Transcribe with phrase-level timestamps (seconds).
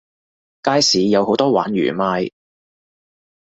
[0.63, 2.31] 街市有好多鯇魚賣